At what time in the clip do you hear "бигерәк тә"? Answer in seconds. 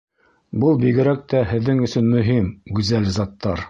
0.85-1.43